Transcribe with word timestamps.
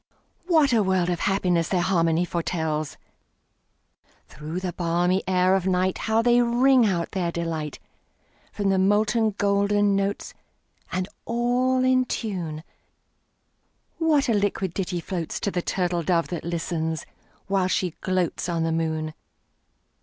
What 0.47 0.73
a 0.73 0.81
world 0.81 1.11
of 1.11 1.19
happiness 1.19 1.67
their 1.69 1.81
harmony 1.83 2.25
foretells! 2.25 2.97
Through 4.25 4.59
the 4.61 4.73
balmy 4.73 5.21
air 5.27 5.53
of 5.55 5.65
nightHow 5.65 6.23
they 6.23 6.41
ring 6.41 6.87
out 6.87 7.11
their 7.11 7.31
delight! 7.31 7.77
From 8.51 8.69
the 8.71 8.79
molten 8.79 9.35
golden 9.37 9.95
notes, 9.95 10.33
And 10.91 11.07
all 11.25 11.83
in 11.83 12.05
tune, 12.05 12.63
What 13.99 14.27
a 14.27 14.33
liquid 14.33 14.73
ditty 14.73 15.03
floatsTo 15.03 15.53
the 15.53 15.61
turtle 15.61 16.01
dove 16.01 16.29
that 16.29 16.43
listens, 16.43 17.05
while 17.45 17.67
she 17.67 17.91
gloatsOn 18.01 18.63
the 18.63 18.71
moon! 18.71 19.13